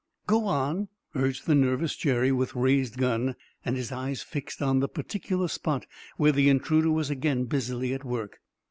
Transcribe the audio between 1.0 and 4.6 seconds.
urged the nervous Jerry, with raised gun, and his eyes fixed